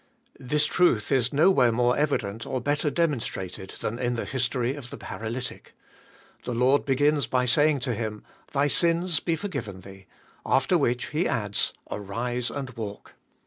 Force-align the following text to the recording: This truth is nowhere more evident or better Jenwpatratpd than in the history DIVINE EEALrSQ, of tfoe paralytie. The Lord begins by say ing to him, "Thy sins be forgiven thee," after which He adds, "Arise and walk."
This 0.39 0.65
truth 0.65 1.11
is 1.11 1.31
nowhere 1.31 1.71
more 1.71 1.95
evident 1.95 2.43
or 2.47 2.59
better 2.59 2.89
Jenwpatratpd 2.89 3.77
than 3.77 3.99
in 3.99 4.15
the 4.15 4.25
history 4.25 4.73
DIVINE 4.73 4.81
EEALrSQ, 4.81 4.91
of 4.93 4.99
tfoe 4.99 4.99
paralytie. 5.03 5.61
The 6.43 6.55
Lord 6.55 6.85
begins 6.85 7.27
by 7.27 7.45
say 7.45 7.69
ing 7.69 7.79
to 7.81 7.93
him, 7.93 8.23
"Thy 8.51 8.65
sins 8.65 9.19
be 9.19 9.35
forgiven 9.35 9.81
thee," 9.81 10.07
after 10.43 10.75
which 10.75 11.09
He 11.09 11.27
adds, 11.27 11.71
"Arise 11.91 12.49
and 12.49 12.71
walk." 12.71 13.13